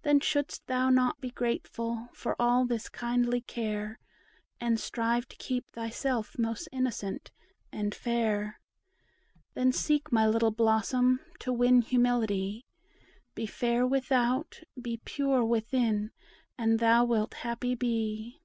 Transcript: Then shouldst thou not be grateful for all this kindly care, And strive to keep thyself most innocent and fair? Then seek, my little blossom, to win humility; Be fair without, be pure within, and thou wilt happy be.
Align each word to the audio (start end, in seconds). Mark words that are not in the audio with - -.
Then 0.00 0.20
shouldst 0.20 0.66
thou 0.66 0.88
not 0.88 1.20
be 1.20 1.30
grateful 1.30 2.08
for 2.14 2.34
all 2.40 2.64
this 2.64 2.88
kindly 2.88 3.42
care, 3.42 3.98
And 4.58 4.80
strive 4.80 5.28
to 5.28 5.36
keep 5.36 5.68
thyself 5.72 6.38
most 6.38 6.70
innocent 6.72 7.30
and 7.70 7.94
fair? 7.94 8.60
Then 9.52 9.72
seek, 9.72 10.10
my 10.10 10.26
little 10.26 10.52
blossom, 10.52 11.20
to 11.40 11.52
win 11.52 11.82
humility; 11.82 12.64
Be 13.34 13.44
fair 13.44 13.86
without, 13.86 14.60
be 14.80 15.02
pure 15.04 15.44
within, 15.44 16.12
and 16.56 16.78
thou 16.78 17.04
wilt 17.04 17.34
happy 17.34 17.74
be. 17.74 18.40